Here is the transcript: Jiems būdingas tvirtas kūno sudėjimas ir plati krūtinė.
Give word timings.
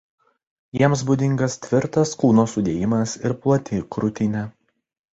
Jiems 0.79 1.03
būdingas 1.09 1.59
tvirtas 1.67 2.15
kūno 2.23 2.49
sudėjimas 2.57 3.17
ir 3.27 3.39
plati 3.47 3.87
krūtinė. 3.99 4.47